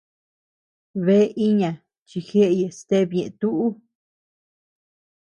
[1.05, 1.71] Bea iña
[2.07, 3.65] chi jeʼey stebe ñeʼe tuʼu.